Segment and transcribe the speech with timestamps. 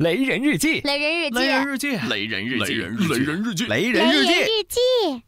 [0.00, 5.22] 雷人日记，雷人日记，雷人日记，雷人日记，雷人日记，雷雷人日人日，记，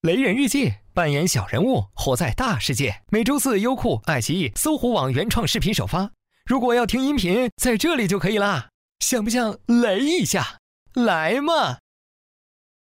[0.00, 2.96] 雷人日记，扮演小人物，活在大世界。
[3.12, 6.10] 每周四，优酷、爱奇艺、搜狐网原创视频首发。
[6.44, 8.70] 如果要听音频，在这里就可以啦。
[8.98, 10.58] 想不想雷一下？
[10.94, 11.78] 来嘛！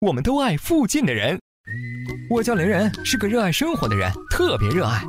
[0.01, 1.39] 我们都爱附近的人。
[2.29, 5.01] 我叫雷人，是个热爱生活的人，特别热爱。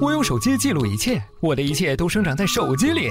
[0.00, 3.10] 我用手机记录一切，我的一切都生长在手机里。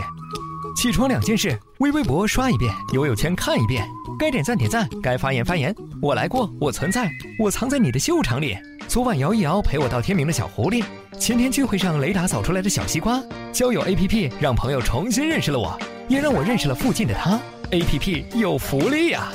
[0.76, 5.76] 起床两件事：微微博刷一遍，友友圈看一遍，该点赞点赞，该发言发言。
[6.02, 8.58] 我来过，我存在，我藏在你的秀场里。
[8.88, 10.84] 昨晚摇一摇陪我到天明的小狐狸，
[11.20, 13.22] 前天聚会上雷达扫出来的小西瓜，
[13.52, 17.40] 交友 APP 让朋友重新认识了我，也让我认识了附近的他。
[17.72, 19.32] APP 有福利呀、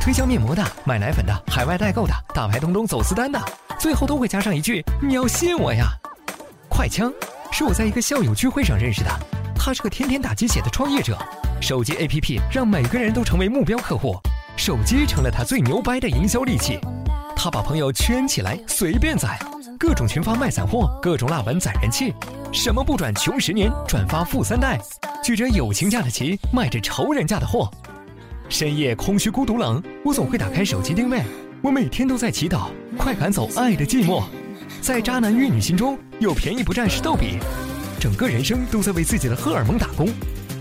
[0.00, 3.40] 推销面膜的、买奶粉的、海外代购的、大牌东东走私单的，
[3.78, 5.88] 最后都会加上一句：“你要信我呀。”
[6.68, 7.12] 快枪
[7.50, 9.10] 是我在一个校友聚会上认识的，
[9.68, 11.14] 他是个天天打鸡血的创业者。
[11.60, 14.18] 手机 APP 让每个人都成为目标客户，
[14.56, 16.80] 手机成了他最牛掰的营销利器。
[17.36, 19.38] 他把朋友圈起来，随便宰，
[19.78, 22.14] 各种群发卖散货，各种辣文攒人气，
[22.50, 24.80] 什么不转穷十年，转发富三代，
[25.22, 27.70] 举着友情价的旗，卖着仇人价的货。
[28.48, 31.22] 深夜空虚孤独冷，我总会打开手机定位，
[31.60, 34.22] 我每天都在祈祷，快赶走爱的寂寞。
[34.80, 37.38] 在渣男玉女心中，有便宜不占是逗比，
[37.98, 40.08] 整个人生都在为自己的荷尔蒙打工。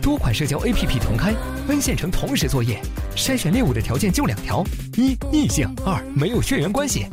[0.01, 1.33] 多款社交 APP 同开
[1.67, 2.81] ，N 线程同时作业，
[3.15, 4.63] 筛选猎物的条件就两条：
[4.95, 7.05] 一异性，二没有血缘关系。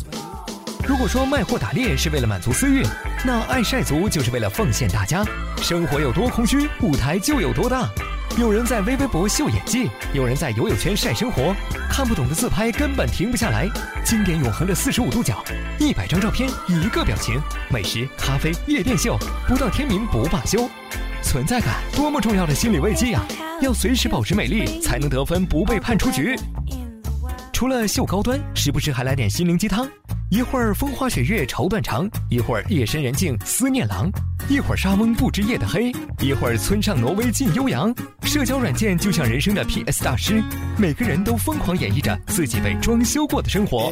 [0.86, 2.84] 如果说卖货打猎是为了满足私欲，
[3.24, 5.24] 那爱晒族就是为了奉献大家。
[5.58, 7.88] 生活有多空虚，舞台就有多大。
[8.36, 11.54] 有人在微微博秀演技，有人在游友圈晒生活，
[11.88, 13.68] 看不懂的自拍根本停不下来。
[14.04, 15.40] 经典永恒的四十五度角，
[15.78, 20.68] 一百张照片一个表情，美食、咖啡、夜店秀，不到天明不罢休。
[21.22, 23.22] 存在感多么重要的心理慰藉呀！
[23.60, 26.36] 要随时保持美丽，才能得分不被判出局。
[27.52, 29.88] 除了秀高端，时不时还来点心灵鸡汤。
[30.28, 34.10] 一会儿风花雪月愁断肠，一会儿夜深人静思念郎，
[34.46, 35.90] 一会儿沙翁不知夜的黑，
[36.20, 37.94] 一会儿村上挪威进悠扬。
[38.24, 40.42] 社交软件就像人生的 PS 大师，
[40.76, 43.90] 每个人都疯狂演绎着自己被装修过的生活。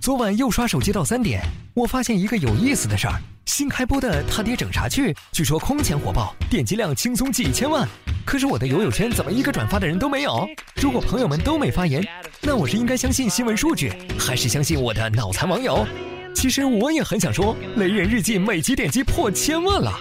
[0.00, 1.42] 昨晚又刷手机到三点，
[1.74, 7.88] 我发现一个有意思的事儿：新开播的《他爹整啥去》，据说空前火爆，点击量轻松几千万。
[8.24, 10.48] 可是我的友友圈怎么一个转发的人都没有？
[10.76, 12.06] 如果朋友们都没发言，
[12.40, 15.84] 那我是应该相信新闻数据，还是相信我的脑残网友？
[16.34, 19.98] 其实我也很想说，《雷人日记》每集点击破千万了。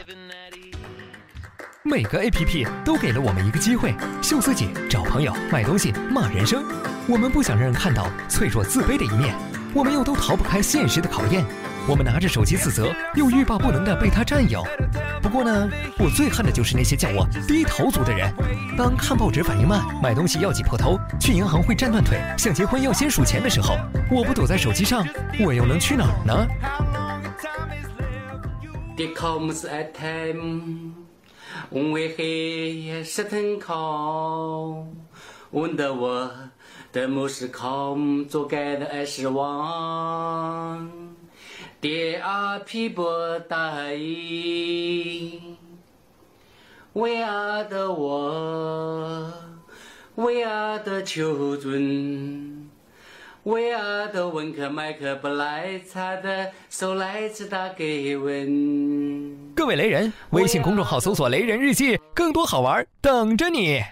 [1.83, 6.63] 每个 APP 都给了我们一个机会，秀自己、找朋友、买东西、骂人生。
[7.07, 9.35] 我们不想让人看到脆弱自卑的一面，
[9.73, 11.45] 我们又都逃不开现实的考验。
[11.85, 14.63] 我们拿着手机自责，又欲罢不能的被他占有。
[15.21, 18.33] 不过呢，我最恨的就是那些叫我低头族的人。
[18.77, 23.75] 当看报纸反应慢，买东西要挤破头，去银行会站断腿，想结婚要先数钱的时候，
[24.09, 25.05] 我不躲在手机上，
[25.45, 26.47] 我又能去哪儿呢
[28.95, 30.93] ？Det comes a time
[31.69, 34.85] when we hear certain call,
[35.51, 36.31] when the world
[36.93, 41.12] the most come together as one.
[41.83, 45.57] There are people dying.
[46.93, 49.33] We are the world.
[50.15, 52.69] We are the children.
[53.43, 59.53] We are the 温克麦克不来查的手来自打给问。
[59.53, 63.83] 各位雷人，微信公众号搜索“雷人日记”，更多好玩等着你。